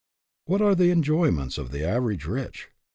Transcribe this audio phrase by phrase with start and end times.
[0.45, 2.69] What are the enjoyments of the average rich?